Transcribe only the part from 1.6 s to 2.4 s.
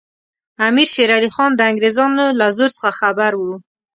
انګریزانو